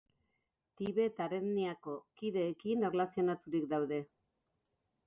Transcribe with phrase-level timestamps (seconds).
[0.81, 4.03] Tibetar etniako kideekin erlazionaturik daude.